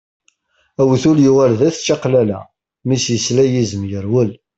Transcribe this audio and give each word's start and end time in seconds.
Awtul 0.81 1.17
yuɣal 1.25 1.53
d 1.59 1.61
at 1.67 1.77
čaqlala, 1.85 2.39
mi 2.87 2.97
s-yesla 3.03 3.43
yizem 3.47 3.83
yerwel. 3.91 4.31